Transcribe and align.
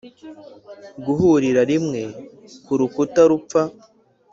guhurira 1.05 1.61
rimwe 1.71 2.01
kurukuta 2.65 3.21
rupfa 3.29 3.61